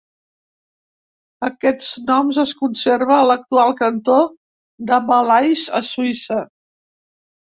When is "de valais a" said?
4.93-5.83